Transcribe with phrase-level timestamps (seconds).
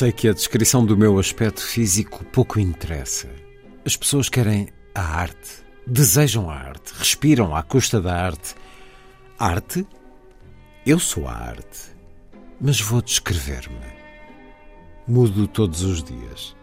[0.00, 3.28] Sei que a descrição do meu aspecto físico pouco interessa.
[3.84, 8.54] As pessoas querem a arte, desejam a arte, respiram à custa da arte.
[9.38, 9.86] Arte
[10.86, 11.94] eu sou a arte,
[12.58, 13.76] mas vou descrever-me.
[15.06, 16.56] Mudo todos os dias.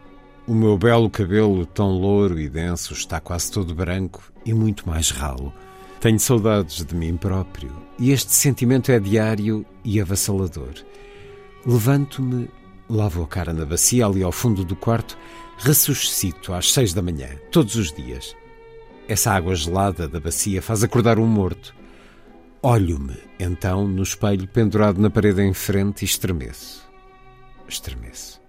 [0.48, 5.12] O meu belo cabelo, tão louro e denso, está quase todo branco e muito mais
[5.12, 5.54] ralo.
[6.00, 10.74] Tenho saudades de mim próprio e este sentimento é diário e avassalador.
[11.68, 12.50] Levanto-me,
[12.90, 15.18] lavo a cara na bacia ali ao fundo do quarto,
[15.58, 18.36] ressuscito às seis da manhã, todos os dias.
[19.08, 21.74] Essa água gelada da bacia faz acordar um morto.
[22.62, 26.88] Olho-me, então, no espelho pendurado na parede em frente e estremeço.
[27.68, 28.42] Estremeço.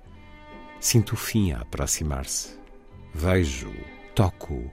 [0.80, 2.58] Sinto o fim a aproximar-se.
[3.14, 3.70] Vejo,
[4.14, 4.70] toco,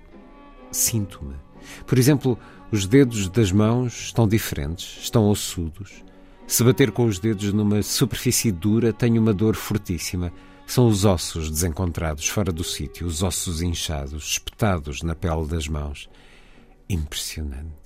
[0.72, 1.36] sinto-me.
[1.86, 2.38] Por exemplo,
[2.72, 6.04] os dedos das mãos estão diferentes, estão ossudos.
[6.48, 10.32] Se bater com os dedos numa superfície dura, tenho uma dor fortíssima.
[10.68, 16.08] São os ossos desencontrados fora do sítio, os ossos inchados, espetados na pele das mãos.
[16.88, 17.86] Impressionante.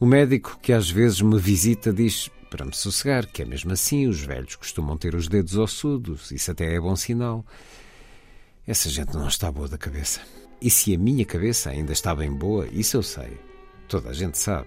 [0.00, 4.06] O médico que às vezes me visita diz para me sossegar que é mesmo assim,
[4.06, 7.44] os velhos costumam ter os dedos ossudos, isso até é bom sinal.
[8.66, 10.20] Essa gente não está boa da cabeça.
[10.60, 13.38] E se a minha cabeça ainda está bem boa, isso eu sei.
[13.88, 14.66] Toda a gente sabe.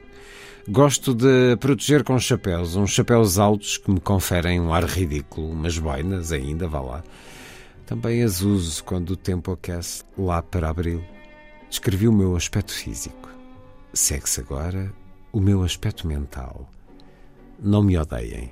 [0.69, 5.77] Gosto de proteger com chapéus, uns chapéus altos que me conferem um ar ridículo, umas
[5.77, 7.03] boinas ainda, vá lá.
[7.85, 11.01] Também as uso quando o tempo aquece, lá para abril.
[11.69, 13.29] Descrevi o meu aspecto físico.
[13.93, 14.93] Segue-se agora
[15.31, 16.69] o meu aspecto mental.
[17.57, 18.51] Não me odeiem.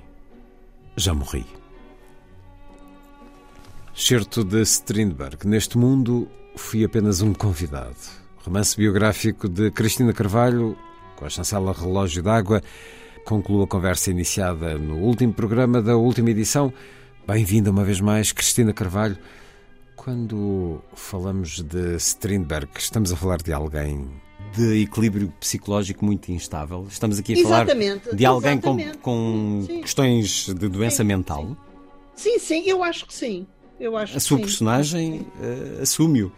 [0.96, 1.44] Já morri.
[3.94, 5.46] Certo de Strindberg.
[5.46, 8.25] Neste mundo fui apenas um convidado.
[8.46, 10.78] Romance biográfico de Cristina Carvalho,
[11.16, 12.62] com a chancela Relógio d'Água.
[13.24, 16.72] Concluo a conversa iniciada no último programa da última edição.
[17.26, 19.18] Bem-vinda uma vez mais, Cristina Carvalho.
[19.96, 24.08] Quando falamos de Strindberg, estamos a falar de alguém
[24.54, 26.86] de equilíbrio psicológico muito instável.
[26.88, 31.56] Estamos aqui a exatamente, falar de alguém com, com questões de doença sim, mental.
[32.14, 32.30] Sim.
[32.34, 33.44] sim, sim, eu acho que sim.
[33.80, 36.30] Eu acho a sua personagem uh, assume-o.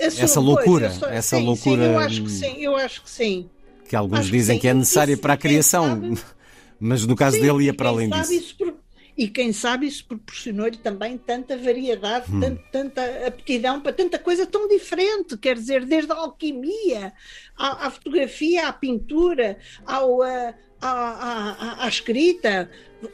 [0.00, 1.84] Assume, essa loucura, essa sim, loucura.
[1.84, 3.50] Sim, eu acho que sim, eu acho que sim.
[3.88, 6.18] Que alguns acho dizem que, que, é necessária isso, para a criação, sabe,
[6.80, 8.56] mas no caso sim, dele ia para além disso.
[8.56, 8.74] Por,
[9.16, 12.40] e quem sabe isso proporcionou-lhe também tanta variedade, Hum.
[12.40, 17.12] tanta, tanta aptidão para tanta coisa tão diferente, quer dizer, desde a alquimia,
[17.56, 19.56] à, à fotografia, à pintura,
[19.86, 22.68] ao, à, à, à, à escrita,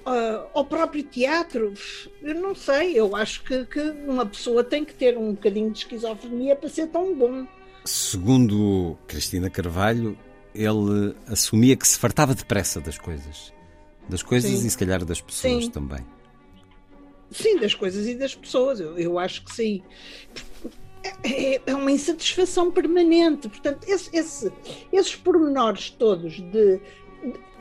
[0.07, 1.73] ah, ao próprio teatro.
[2.23, 5.79] Eu não sei, eu acho que, que uma pessoa tem que ter um bocadinho de
[5.79, 7.47] esquizofrenia para ser tão bom.
[7.85, 10.17] Segundo Cristina Carvalho,
[10.55, 13.53] ele assumia que se fartava depressa das coisas.
[14.09, 14.67] Das coisas Sim.
[14.67, 15.71] e se calhar das pessoas Sim.
[15.71, 16.05] também.
[17.31, 19.83] Sim, das coisas e das pessoas, eu, eu acho que sim.
[21.23, 23.49] É, é uma insatisfação permanente.
[23.49, 24.53] Portanto, esse, esse,
[24.93, 26.81] esses pormenores todos de-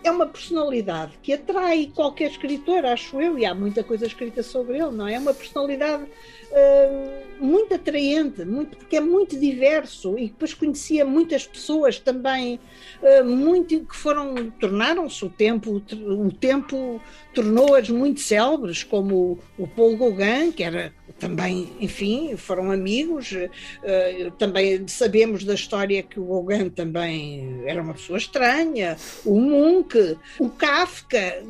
[0.04, 4.78] É uma personalidade que atrai qualquer escritor, acho eu, e há muita coisa escrita sobre
[4.78, 5.16] ele, não é?
[5.16, 11.46] É uma personalidade hum, muito atraente, muito, porque é muito diverso e depois conhecia muitas
[11.46, 12.60] pessoas também
[13.04, 17.02] hum, muito que foram tornaram-se o tempo o tempo
[17.34, 24.32] tornou-as muito célebres como o, o Paul Gauguin que era também enfim foram amigos uh,
[24.38, 30.50] também sabemos da história que o Gauguin também era uma pessoa estranha o Munch o
[30.50, 31.44] Kafka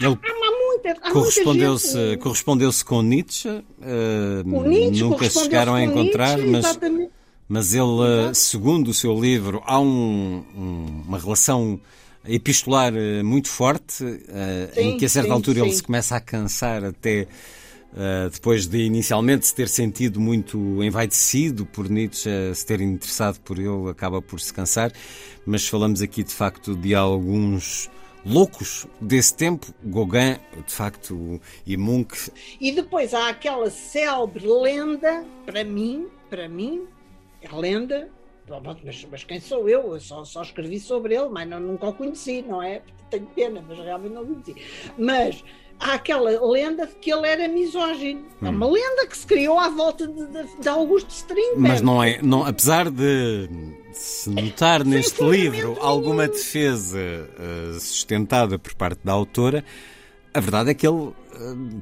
[0.00, 0.18] Ele
[1.12, 3.62] correspondeu-se correspondeu com Nietzsche, uh,
[4.44, 7.10] O Nietzsche nunca chegaram a encontrar, Nietzsche, mas, exatamente.
[7.48, 7.82] mas ele,
[8.30, 11.80] uh, segundo o seu livro, há um- um- uma relação
[12.28, 12.92] epistolar
[13.24, 14.18] muito forte, uh,
[14.76, 15.76] em Sim, que a certa sim, altura ele sim.
[15.76, 17.26] se começa a cansar até
[17.96, 23.40] uh, depois de inicialmente se ter sentido muito envaidecido por Nietzsche, uh, se ter interessado
[23.40, 24.92] por ele, acaba por se cansar,
[25.44, 27.90] mas falamos aqui de facto de alguns
[28.24, 35.62] loucos desse tempo, Gauguin, de facto, e Munch, E depois há aquela célebre lenda, para
[35.62, 36.86] mim, para mim,
[37.40, 38.10] é lenda,
[38.84, 39.92] mas, mas quem sou eu?
[39.92, 42.82] Eu só, só escrevi sobre ele, mas não, nunca o conheci, não é?
[43.10, 44.54] Tenho pena, mas realmente não o conheci.
[44.98, 45.44] Mas
[45.78, 48.20] há aquela lenda de que ele era misógino.
[48.42, 48.46] Hum.
[48.46, 51.60] É uma lenda que se criou à volta de, de, de Augusto Strindberg.
[51.60, 53.48] Mas não é, não, apesar de
[53.92, 59.64] se notar neste livro alguma defesa uh, sustentada por parte da autora,
[60.34, 61.14] a verdade é que ele uh,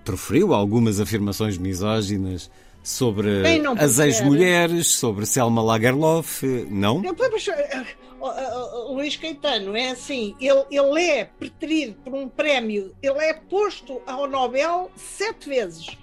[0.04, 2.50] proferiu algumas afirmações misóginas
[2.82, 3.42] sobre
[3.78, 7.02] as ex-mulheres, sobre Selma Lagerlof, não?
[8.90, 14.28] Luís Caetano é assim, ele, ele é preterido por um prémio, ele é posto ao
[14.28, 15.96] Nobel sete vezes.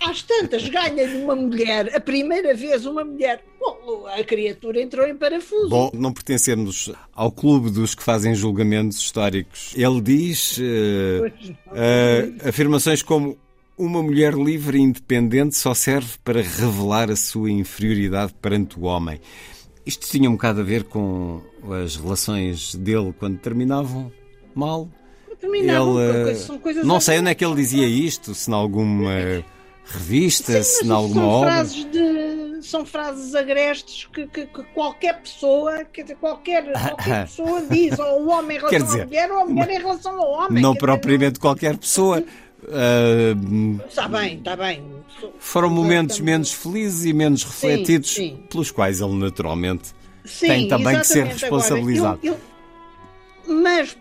[0.00, 5.16] Às tantas ganha uma mulher, a primeira vez uma mulher, bom, a criatura entrou em
[5.16, 5.68] parafuso.
[5.68, 9.72] Bom, não pertencemos ao clube dos que fazem julgamentos históricos.
[9.76, 10.62] Ele diz uh,
[11.68, 13.38] uh, afirmações como
[13.78, 19.20] uma mulher livre e independente só serve para revelar a sua inferioridade perante o homem.
[19.84, 21.42] Isto tinha um bocado a ver com
[21.82, 24.12] as relações dele quando terminavam
[24.54, 24.88] mal.
[25.40, 29.10] Terminavam, ele, são coisas não sei onde é que ele dizia isto, se em alguma
[29.84, 31.50] revista, Sim, se em alguma são obra.
[31.50, 37.62] Frases de, são frases agrestes que, que, que, qualquer pessoa, quer dizer, qualquer, qualquer pessoa
[37.68, 40.30] diz, ou o homem em relação dizer, à mulher, ou a mulher em relação ao
[40.30, 40.62] homem.
[40.62, 42.22] Não propriamente dizer, qualquer pessoa.
[42.62, 44.84] Uh, está bem, está bem.
[45.38, 48.44] Foram momentos menos felizes e menos refletidos, sim, sim.
[48.48, 49.92] pelos quais ele naturalmente
[50.24, 52.20] sim, tem também que ser responsabilizado.
[52.22, 53.96] Agora, eu, eu, mas,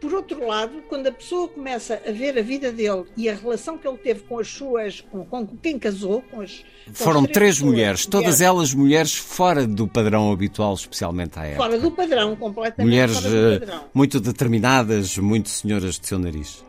[0.00, 3.76] por outro lado, quando a pessoa começa a ver a vida dele e a relação
[3.76, 6.64] que ele teve com as suas, com, com quem casou, com as.
[6.86, 11.44] Com Foram as três, três mulheres, todas elas mulheres fora do padrão habitual, especialmente à
[11.44, 11.64] época.
[11.64, 12.88] Fora do padrão, completamente.
[12.88, 13.84] Mulheres eh, padrão.
[13.92, 16.67] muito determinadas, muito senhoras de seu nariz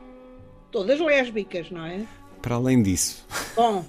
[0.71, 2.05] todas lésbicas, não é?
[2.41, 3.25] Para além disso.
[3.53, 3.83] Bom,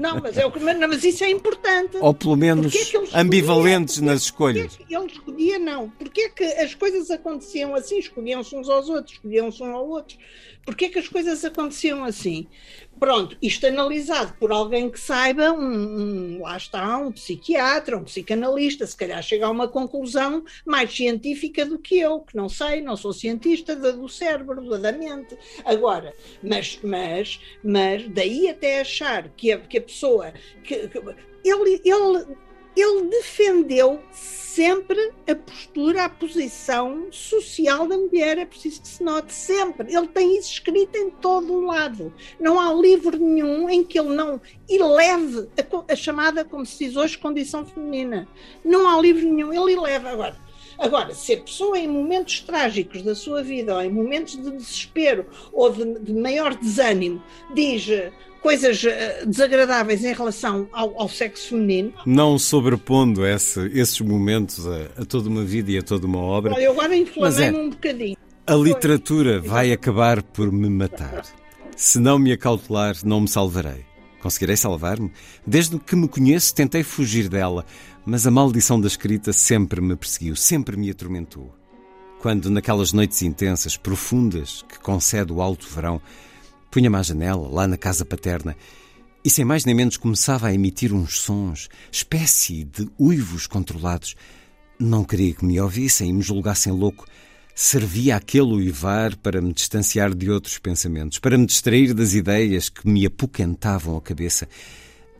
[0.00, 1.96] não, mas, é o que, mas isso é importante.
[2.00, 4.76] Ou pelo menos é ambivalentes nas escolhas.
[4.76, 5.88] Porque ele escolhia, não.
[5.90, 7.98] Porque é que as coisas aconteciam assim?
[7.98, 10.18] Escolhiam-se uns aos outros, escolhiam-se uns aos outros.
[10.64, 12.46] Porquê é que as coisas aconteciam assim?
[13.02, 18.86] Pronto, isto analisado por alguém que saiba, um, um, lá está, um psiquiatra, um psicanalista,
[18.86, 22.96] se calhar chega a uma conclusão mais científica do que eu, que não sei, não
[22.96, 25.36] sou cientista da, do cérebro, da, da mente.
[25.64, 30.32] Agora, mas, mas, mas daí até achar que a, que a pessoa.
[30.62, 30.98] Que, que,
[31.44, 32.36] ele, ele
[32.76, 39.32] ele defendeu sempre a postura, a posição social da mulher, é preciso que se note
[39.32, 39.94] sempre.
[39.94, 42.12] Ele tem isso escrito em todo o lado.
[42.38, 46.96] Não há livro nenhum em que ele não eleve a, a chamada, como se diz
[46.96, 48.28] hoje, condição feminina.
[48.62, 50.10] Não há livro nenhum, ele eleva.
[50.10, 50.36] Agora,
[50.78, 55.26] Agora, se a pessoa em momentos trágicos da sua vida, ou em momentos de desespero
[55.52, 57.22] ou de, de maior desânimo,
[57.54, 57.86] diz
[58.42, 61.94] coisas eh, desagradáveis em relação ao, ao sexo feminino.
[62.04, 66.52] Não sobrepondo esse, esses momentos a, a, toda uma vida e a toda uma obra.
[66.52, 68.16] Olha, eu agora inflamei-me é, um bocadinho.
[68.46, 71.22] A literatura vai acabar por me matar.
[71.76, 73.84] Se não me acautelar, não me salvarei.
[74.20, 75.10] Conseguirei salvar-me?
[75.46, 77.64] Desde que me conheço, tentei fugir dela,
[78.04, 81.54] mas a maldição da escrita sempre me perseguiu, sempre me atormentou.
[82.20, 86.00] Quando, naquelas noites intensas, profundas, que concede o alto verão,
[86.72, 88.56] Punha-me à janela, lá na casa paterna,
[89.22, 94.16] e sem mais nem menos começava a emitir uns sons, espécie de uivos controlados.
[94.78, 97.06] Não queria que me ouvissem e me julgassem louco.
[97.54, 102.88] Servia aquele uivar para me distanciar de outros pensamentos, para me distrair das ideias que
[102.88, 104.48] me apoquentavam a cabeça.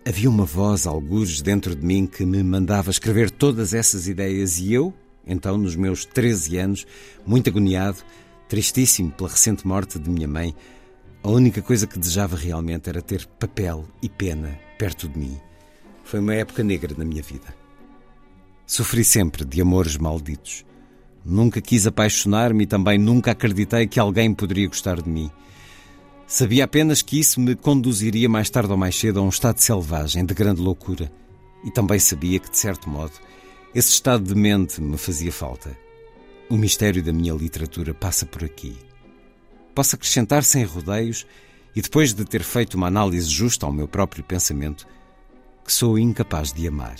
[0.06, 4.72] Havia uma voz, algures, dentro de mim que me mandava escrever todas essas ideias e
[4.72, 4.94] eu,
[5.26, 6.86] então, nos meus 13 anos,
[7.26, 7.98] muito agoniado,
[8.48, 10.54] tristíssimo pela recente morte de minha mãe,
[11.24, 15.40] a única coisa que desejava realmente era ter papel e pena perto de mim.
[16.02, 17.54] Foi uma época negra na minha vida.
[18.66, 20.64] Sofri sempre de amores malditos.
[21.24, 25.30] Nunca quis apaixonar-me e também nunca acreditei que alguém poderia gostar de mim.
[26.26, 30.24] Sabia apenas que isso me conduziria mais tarde ou mais cedo a um estado selvagem,
[30.24, 31.12] de grande loucura.
[31.64, 33.12] E também sabia que, de certo modo,
[33.72, 35.76] esse estado de mente me fazia falta.
[36.50, 38.76] O mistério da minha literatura passa por aqui
[39.74, 41.26] posso acrescentar sem rodeios
[41.74, 44.86] e depois de ter feito uma análise justa ao meu próprio pensamento,
[45.64, 46.96] que sou incapaz de amar.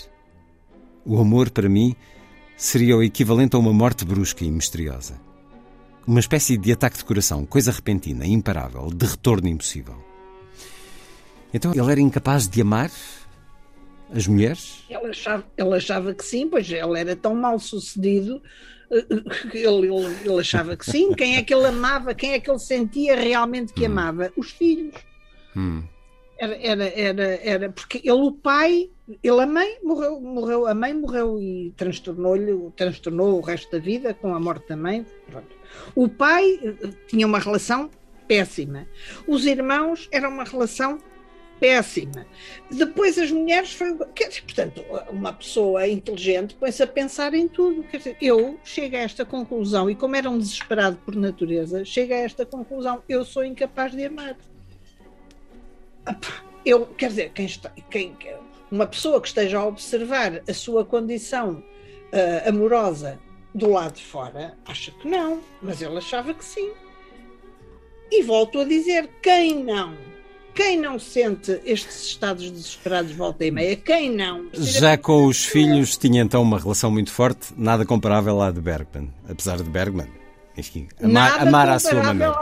[1.05, 1.95] O amor, para mim,
[2.55, 5.19] seria o equivalente a uma morte brusca e misteriosa.
[6.07, 10.03] Uma espécie de ataque de coração, coisa repentina, imparável, de retorno impossível.
[11.53, 12.91] Então ele era incapaz de amar
[14.13, 14.83] as mulheres?
[14.89, 18.41] Ele achava, ele achava que sim, pois ele era tão mal sucedido
[19.53, 21.13] ele, ele, ele, achava que sim.
[21.13, 22.13] Quem é que ele amava?
[22.13, 23.91] Quem é que ele sentia realmente que hum.
[23.91, 24.31] amava?
[24.37, 24.95] Os filhos.
[25.55, 25.83] Hum.
[26.37, 28.89] Era, era, era, era, porque ele, o pai,
[29.23, 34.13] ele, a mãe, morreu, morreu a mãe morreu e transtornou-lhe, transtornou o resto da vida
[34.13, 35.05] com a morte da mãe.
[35.27, 35.55] Pronto.
[35.95, 37.89] O pai eh, tinha uma relação
[38.27, 38.87] péssima.
[39.27, 40.97] Os irmãos era uma relação
[41.63, 42.27] péssima.
[42.69, 47.83] Depois as mulheres foi, portanto, uma pessoa inteligente põe-se a pensar em tudo.
[47.83, 52.13] Quer dizer, eu chego a esta conclusão e como era um desesperado por natureza, chego
[52.13, 54.35] a esta conclusão, eu sou incapaz de amar.
[56.65, 58.13] Eu, quer dizer, quem está, quem,
[58.69, 61.63] uma pessoa que esteja a observar a sua condição
[62.11, 63.17] uh, amorosa
[63.55, 66.73] do lado de fora, acha que não, mas ele achava que sim.
[68.11, 70.12] E volto a dizer, quem não
[70.53, 73.75] quem não sente estes estados desesperados volta e meia?
[73.75, 74.47] Quem não?
[74.53, 79.09] Já com os filhos tinha então uma relação muito forte, nada comparável à de Bergman,
[79.27, 80.07] apesar de Bergman.
[80.55, 82.35] Enfim, amar, amar à sua maneira.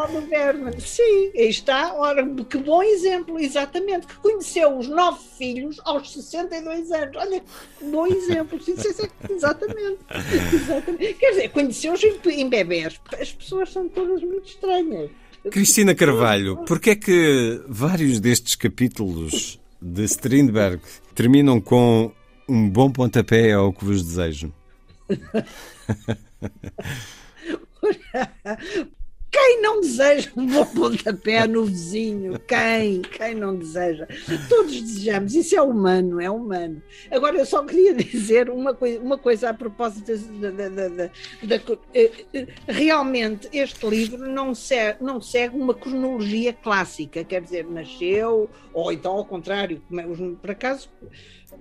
[0.80, 1.94] Sim, aí está.
[1.94, 4.06] Ora, que bom exemplo, exatamente.
[4.06, 7.16] Que conheceu os nove filhos aos 62 anos.
[7.16, 7.42] Olha,
[7.80, 8.62] que bom exemplo.
[8.62, 10.00] Sim, sim, sim, exatamente.
[10.54, 11.14] exatamente.
[11.14, 13.00] Quer dizer, conheceu-os em bebés.
[13.18, 15.10] As pessoas são todas muito estranhas.
[15.50, 20.80] Cristina Carvalho, porquê é que vários destes capítulos de Strindberg
[21.16, 22.12] terminam com
[22.48, 24.54] um bom pontapé ao que vos desejo?
[29.32, 32.38] Quem não deseja um bom pontapé no vizinho?
[32.40, 33.02] Quem?
[33.02, 34.06] Quem não deseja?
[34.50, 36.84] Todos desejamos, isso é humano, é humano.
[37.10, 41.12] Agora, eu só queria dizer uma, coi uma coisa a propósito da, da, da,
[41.94, 48.50] eh, eh, realmente este livro não segue, não segue uma cronologia clássica, quer dizer, nasceu,
[48.74, 50.90] ou então ao contrário, é por acaso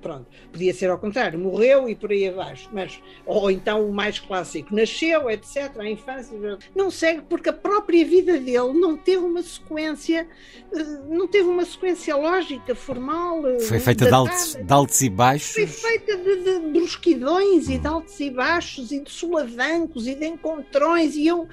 [0.00, 4.18] pronto, podia ser ao contrário, morreu e por aí abaixo, mas, ou então o mais
[4.18, 6.36] clássico, nasceu, etc., a infância,
[6.74, 10.26] não segue porque própria vida dele não teve uma sequência,
[10.72, 13.46] eh, não teve uma sequência lógica, formal.
[13.46, 15.52] Eh, Foi feita de altos, de altos, e baixos.
[15.52, 17.72] Foi feita de, de brusquidões hum.
[17.72, 21.48] e de altos e baixos e de solavancos e de encontrões e eu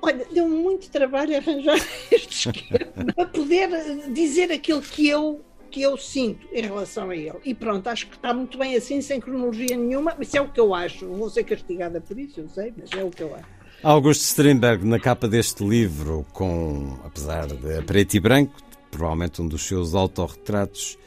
[0.00, 1.76] Olha, deu muito trabalho arranjar
[2.12, 3.68] este esquema para poder
[4.12, 7.38] dizer aquilo que eu que eu sinto em relação a ele.
[7.44, 10.58] E pronto, acho que está muito bem assim, sem cronologia nenhuma, mas é o que
[10.58, 11.06] eu acho.
[11.06, 13.57] Vou ser castigada por isso, eu sei, mas é o que eu acho.
[13.82, 18.56] Augusto Strindberg, na capa deste livro, com, apesar de preto e branco,
[18.90, 20.98] provavelmente um dos seus autorretratos,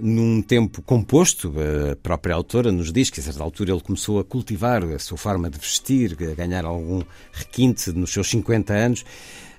[0.00, 1.52] num tempo composto,
[1.90, 5.18] a própria autora nos diz que a certa altura ele começou a cultivar a sua
[5.18, 7.02] forma de vestir, a ganhar algum
[7.32, 9.04] requinte nos seus 50 anos.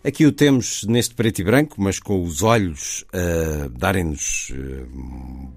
[0.02, 4.88] Aqui o temos neste preto e branco, mas com os olhos a uh, darem-nos uh,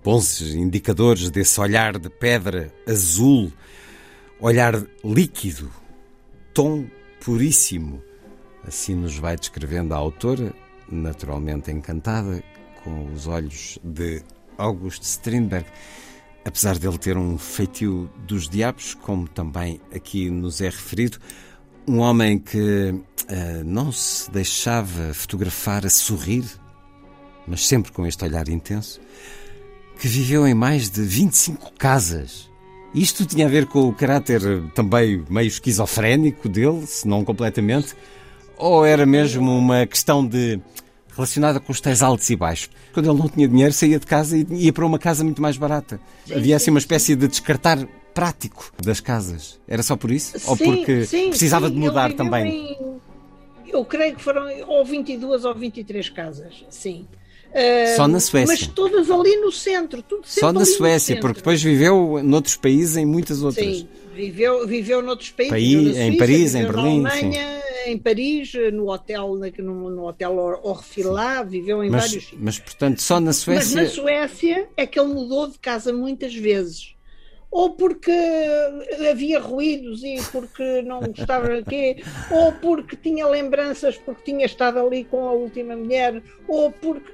[0.04, 3.52] bons indicadores desse olhar de pedra azul,
[4.40, 5.70] olhar líquido,
[6.52, 6.84] tom
[7.26, 8.00] puríssimo.
[8.64, 10.54] Assim nos vai descrevendo a autora,
[10.88, 12.40] naturalmente encantada,
[12.84, 14.22] com os olhos de
[14.56, 15.66] August Strindberg.
[16.44, 21.18] Apesar dele ter um feitio dos diabos, como também aqui nos é referido,
[21.88, 26.44] um homem que uh, não se deixava fotografar a sorrir,
[27.44, 29.00] mas sempre com este olhar intenso,
[29.98, 32.48] que viveu em mais de 25 casas.
[32.94, 34.40] Isto tinha a ver com o caráter
[34.74, 37.94] também meio esquizofrénico dele, se não completamente,
[38.56, 40.60] ou era mesmo uma questão de
[41.14, 42.70] relacionada com os tais altos e baixos.
[42.92, 45.56] Quando ele não tinha dinheiro, saía de casa e ia para uma casa muito mais
[45.56, 45.98] barata.
[46.30, 47.78] Havia assim uma espécie de descartar
[48.14, 49.58] prático das casas.
[49.66, 50.38] Era só por isso?
[50.38, 51.74] Sim, ou porque sim, precisava sim.
[51.74, 52.72] de mudar também?
[52.72, 53.00] Em,
[53.66, 57.06] eu creio que foram ou 22 ou 23 casas, sim.
[57.96, 58.54] Só na Suécia.
[58.54, 60.02] Mas todas ali no centro.
[60.02, 63.78] Tudo Só na Suécia, porque depois viveu noutros países, em muitas outras.
[63.78, 65.52] Sim, viveu, viveu noutros países.
[65.52, 67.00] País, Suíça, em Paris, em Berlim.
[67.00, 67.90] Na Alemanha, sim.
[67.90, 72.40] em Paris, no hotel, no, no hotel Orfilá, viveu em mas, vários sítios.
[72.42, 73.76] Mas, portanto, só na Suécia.
[73.76, 76.95] Mas na Suécia é que ele mudou de casa muitas vezes
[77.50, 78.12] ou porque
[79.10, 85.04] havia ruídos e porque não gostava quê, ou porque tinha lembranças porque tinha estado ali
[85.04, 87.12] com a última mulher, ou porque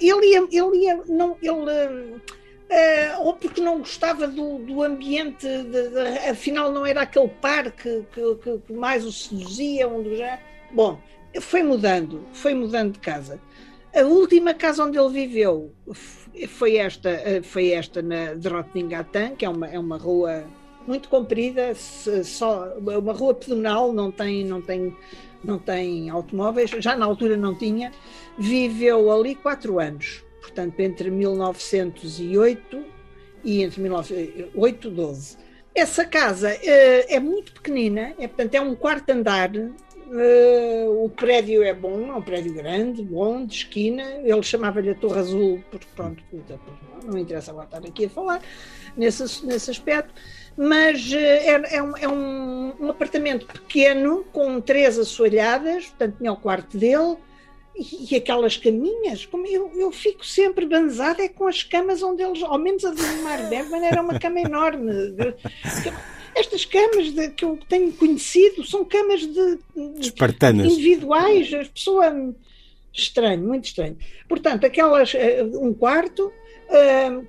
[0.00, 2.20] ele ia, ele ia não, ele
[2.68, 8.04] uh, ou porque não gostava do, do ambiente, de, de, afinal não era aquele parque
[8.12, 10.38] que, que, que mais o seduzia, onde já.
[10.72, 10.98] Bom,
[11.40, 13.40] foi mudando, foi mudando de casa.
[13.94, 15.72] A última casa onde ele viveu
[16.48, 20.44] foi esta, eh, foi esta na, de Rottingatan, que é uma, é uma rua
[20.86, 24.96] muito comprida, só uma rua pedonal, não tem, não tem,
[25.44, 27.92] não tem automóveis, já na altura não tinha,
[28.38, 32.84] viveu ali quatro anos, portanto entre 1908
[33.44, 35.36] e entre 1908 e 12.
[35.74, 39.50] Essa casa é, é muito pequenina, é, portanto é um quarto andar,
[40.10, 44.02] Uh, o prédio é bom, é um prédio grande, bom, de esquina.
[44.24, 46.22] Ele chamava-lhe a Torre Azul, porque pronto,
[47.04, 48.42] não, interessa agora estar aqui a falar
[48.96, 50.14] nesse, nesse aspecto.
[50.56, 56.32] Mas uh, é, é, um, é um, um, apartamento pequeno, com três assoalhadas, portanto tinha
[56.32, 57.16] o quarto dele,
[57.76, 62.22] e, e aquelas caminhas, como eu, eu fico sempre banzada é com as camas onde
[62.22, 64.90] eles, ao menos a de Mar Bergman era uma cama enorme.
[66.38, 69.58] Estas camas de, que eu tenho conhecido são camas de,
[69.98, 72.12] espartanas individuais, as pessoas
[72.92, 73.96] estranho, muito estranho.
[74.28, 76.32] Portanto, aquelas eh, um quarto
[76.68, 77.26] uh,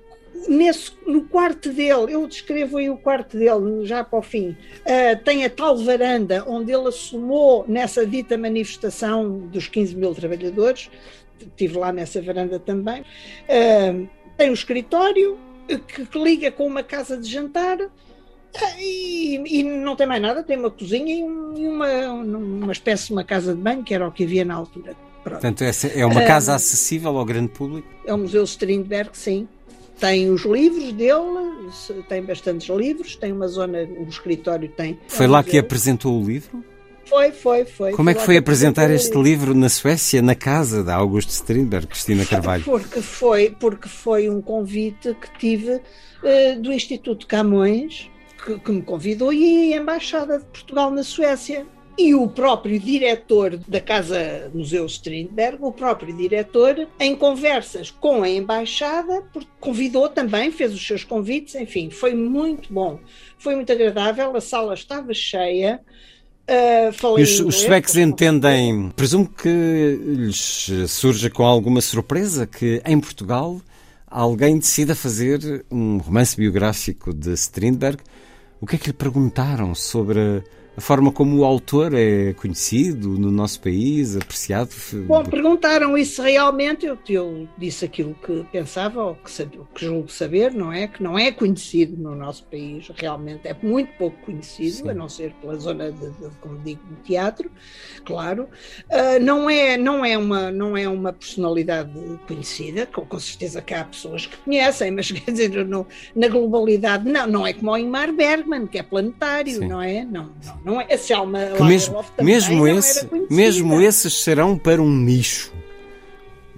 [0.48, 5.24] nesse, no quarto dele, eu descrevo aí o quarto dele já para o fim, uh,
[5.24, 10.90] tem a tal varanda onde ele assumou nessa dita manifestação dos 15 mil trabalhadores,
[11.40, 17.16] estive lá nessa varanda também, uh, tem um escritório que, que, liga com uma casa
[17.16, 17.78] de jantar
[18.78, 23.12] e, e, não tem mais nada, tem uma cozinha e, um, uma, uma espécie de
[23.12, 24.96] uma casa de banho, que era o que havia na altura.
[25.22, 25.40] Pronto.
[25.40, 27.86] Portanto, essa é uma casa acessível ao grande público?
[28.06, 29.46] É o Museu Strindberg, sim.
[29.98, 31.70] Tem os livros dele,
[32.08, 34.98] tem bastantes livros, tem uma zona, o escritório tem.
[35.08, 36.64] Foi lá que apresentou o livro?
[37.04, 37.92] Foi, foi, foi.
[37.92, 42.24] Como é que foi apresentar este livro na Suécia, na casa da Augusto Strindberg, Cristina
[42.24, 42.62] Carvalho?
[42.62, 48.08] Porque foi, porque foi um convite que tive uh, do Instituto Camões,
[48.42, 51.66] que, que me convidou, e a Embaixada de Portugal na Suécia
[52.00, 58.28] e o próprio diretor da Casa Museu Strindberg, o próprio diretor, em conversas com a
[58.28, 59.22] embaixada,
[59.60, 62.98] convidou também, fez os seus convites, enfim, foi muito bom,
[63.38, 65.80] foi muito agradável, a sala estava cheia.
[66.48, 72.98] Uh, e os, os suecos entendem, presumo que lhes surja com alguma surpresa que em
[72.98, 73.60] Portugal
[74.06, 78.02] alguém decida fazer um romance biográfico de Strindberg.
[78.60, 80.44] O que é que lhe perguntaram sobre
[80.80, 84.70] a forma como o autor é conhecido no nosso país, apreciado?
[85.06, 90.10] Bom, perguntaram isso realmente, eu, eu disse aquilo que pensava, ou que, sabia, que julgo
[90.10, 90.88] saber, não é?
[90.88, 94.88] Que não é conhecido no nosso país, realmente é muito pouco conhecido, Sim.
[94.88, 97.50] a não ser pela zona, de, de, como digo, do teatro,
[98.06, 98.48] claro.
[98.88, 101.92] Uh, não, é, não, é uma, não é uma personalidade
[102.26, 107.06] conhecida, com, com certeza que há pessoas que conhecem, mas quer dizer, no, na globalidade,
[107.06, 109.68] não, não é como o Ingmar Bergman, que é planetário, Sim.
[109.68, 110.06] não é?
[110.06, 110.30] Não,
[110.64, 110.84] não não é?
[111.56, 115.52] Que mesmo, mesmo, esse, mesmo esses serão para um nicho.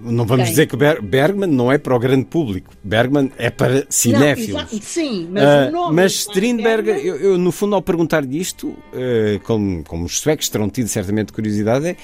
[0.05, 0.51] Não vamos Quem?
[0.51, 2.75] dizer que Bergman não é para o grande público.
[2.83, 4.73] Bergman é para cinéfilos.
[4.73, 9.85] Não, sim, mas uh, Mas Strindberg, eu, eu, no fundo, ao perguntar disto, uh, como,
[9.85, 11.97] como os suecos terão tido certamente curiosidade, é,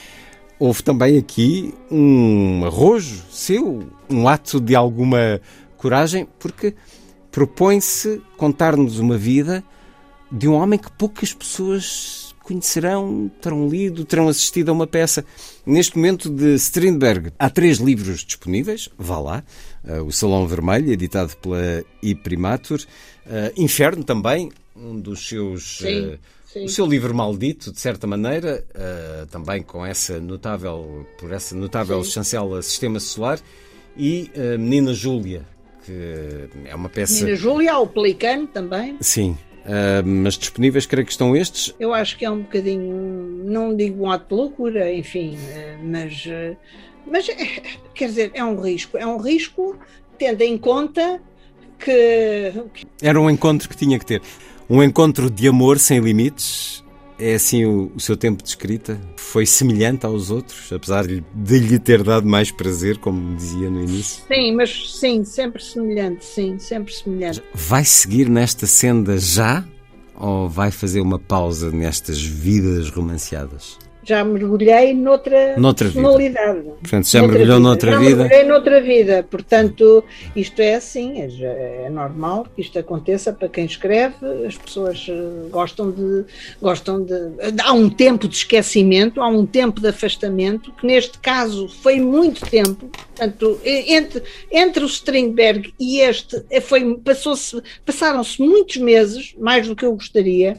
[0.61, 5.41] houve também aqui um arrojo seu, um ato de alguma
[5.77, 6.75] coragem, porque
[7.33, 9.65] propõe-se contar-nos uma vida
[10.31, 15.25] de um homem que poucas pessoas conhecerão, terão lido, terão assistido a uma peça.
[15.67, 19.45] Neste momento de Strindberg, há três livros disponíveis, vá lá.
[19.85, 22.81] Uh, o Salão Vermelho, editado pela Iprimatur.
[23.27, 25.79] Uh, Inferno também, um dos seus...
[25.79, 26.07] Sim.
[26.07, 26.19] Uh,
[26.51, 26.65] Sim.
[26.65, 28.65] O seu livro maldito, de certa maneira,
[29.31, 32.11] também com essa notável, por essa notável Sim.
[32.11, 33.39] chancela Sistema Solar,
[33.95, 35.47] e Menina Júlia,
[35.85, 35.93] que
[36.65, 37.23] é uma peça.
[37.23, 38.97] Menina Júlia, o Pelicano também.
[38.99, 39.37] Sim,
[39.69, 41.75] Uh, mas disponíveis, creio que estão estes.
[41.79, 46.25] Eu acho que é um bocadinho, não digo um ato de loucura, enfim, uh, mas,
[46.25, 46.57] uh,
[47.07, 47.35] mas é,
[47.95, 48.97] quer dizer, é um risco.
[48.97, 49.79] É um risco,
[50.17, 51.21] tendo em conta
[51.79, 52.51] que.
[53.03, 54.23] Era um encontro que tinha que ter.
[54.71, 56.83] Um encontro de amor sem limites
[57.19, 59.01] é assim o, o, seu tempo de escrita?
[59.17, 63.83] Foi semelhante aos outros, apesar de, de lhe ter dado mais prazer, como dizia no
[63.83, 64.25] início?
[64.27, 67.43] Sim, mas sim, sempre semelhante, sim, sempre semelhante.
[67.53, 69.65] Vai seguir nesta senda já?
[70.15, 73.79] Ou vai fazer uma pausa nestas vidas romanceadas?
[74.09, 76.61] Já mergulhei noutra, noutra personalidade.
[76.61, 76.77] Vida.
[76.81, 77.69] Portanto, já noutra mergulhou vida.
[77.69, 78.17] noutra já vida.
[78.17, 79.27] mergulhei noutra vida.
[79.31, 84.15] Portanto, isto é assim, é, é, normal que isto aconteça para quem escreve.
[84.47, 86.25] As pessoas eh, gostam de,
[86.61, 87.15] gostam de.
[87.63, 92.41] Há um tempo de esquecimento, há um tempo de afastamento, que neste caso foi muito
[92.49, 92.89] tempo.
[92.89, 99.77] Portanto, entre, entre o Strindberg e este, eh, foi, passou-se, passaram-se muitos meses, mais do
[99.77, 100.59] que eu gostaria.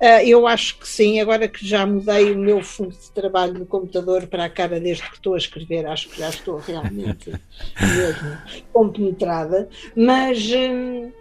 [0.00, 3.66] Uh, eu acho que sim, agora que já mudei o meu fundo de trabalho no
[3.66, 7.32] computador para a cara desde que estou a escrever, acho que já estou realmente
[7.80, 8.38] mesmo
[8.72, 11.12] compenetrada, mas uh,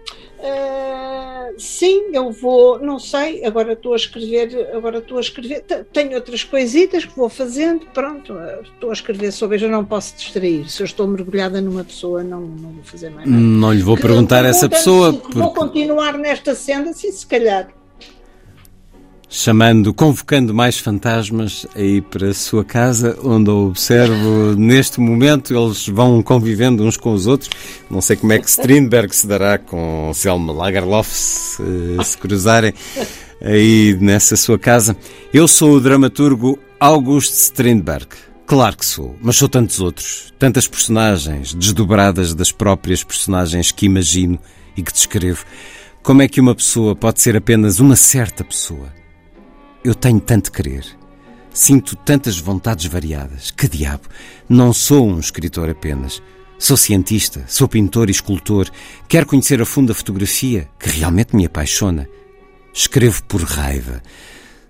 [1.58, 6.44] sim, eu vou, não sei, agora estou a escrever, agora estou a escrever, tenho outras
[6.44, 10.86] coisitas que vou fazendo, pronto, estou a escrever sobre, eu não posso distrair, se eu
[10.86, 13.42] estou mergulhada numa pessoa, não, não vou fazer mais nada.
[13.42, 15.14] Não lhe vou que, perguntar a essa pessoa.
[15.14, 15.36] Porque...
[15.36, 17.76] Vou continuar nesta senda, sim, se calhar
[19.38, 25.88] chamando, convocando mais fantasmas aí para a sua casa, onde eu observo neste momento eles
[25.88, 27.52] vão convivendo uns com os outros.
[27.88, 31.64] Não sei como é que Strindberg se dará com Selma Lagerlof se,
[32.04, 32.74] se cruzarem
[33.40, 34.98] aí nessa sua casa.
[35.32, 38.08] Eu sou o dramaturgo August Strindberg.
[38.48, 44.40] Claro que sou, mas sou tantos outros, tantas personagens, desdobradas das próprias personagens que imagino
[44.76, 45.46] e que descrevo.
[46.02, 48.97] Como é que uma pessoa pode ser apenas uma certa pessoa?
[49.84, 50.86] Eu tenho tanto querer.
[51.52, 53.52] Sinto tantas vontades variadas.
[53.52, 54.04] Que diabo!
[54.48, 56.22] Não sou um escritor apenas.
[56.60, 58.70] Sou cientista, sou pintor e escultor.
[59.08, 62.10] Quero conhecer a fundo a fotografia, que realmente me apaixona.
[62.74, 64.02] Escrevo por raiva.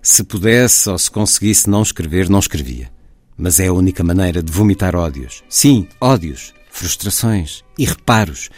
[0.02, 2.90] Se pudesse ou se conseguisse não escrever, não escrevia.
[3.36, 5.42] Mas é a única maneira de vomitar ódios.
[5.48, 8.50] Sim, ódios, frustrações e reparos.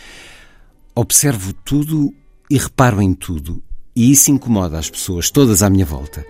[0.94, 2.14] Observo tudo
[2.50, 3.62] e reparo em tudo,
[3.94, 6.24] e isso incomoda as pessoas todas à minha volta.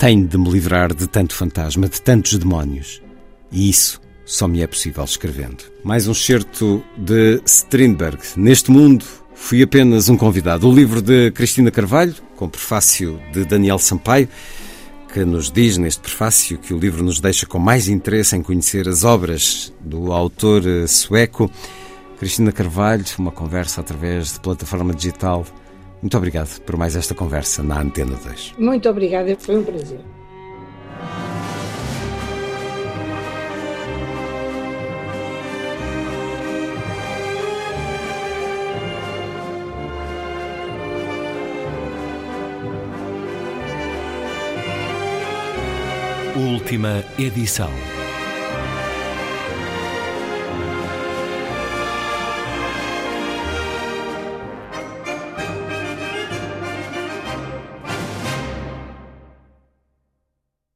[0.00, 3.02] Tenho de me livrar de tanto fantasma, de tantos demónios.
[3.52, 5.62] E isso só me é possível escrevendo.
[5.84, 8.18] Mais um certo de Strindberg.
[8.34, 10.66] Neste mundo fui apenas um convidado.
[10.66, 14.26] O livro de Cristina Carvalho, com prefácio de Daniel Sampaio,
[15.12, 18.88] que nos diz neste prefácio que o livro nos deixa com mais interesse em conhecer
[18.88, 21.50] as obras do autor eh, sueco.
[22.18, 25.44] Cristina Carvalho, uma conversa através de plataforma digital.
[26.02, 28.54] Muito obrigado por mais esta conversa na Antena 2.
[28.58, 30.00] Muito obrigada, foi um prazer.
[46.36, 47.99] Última edição.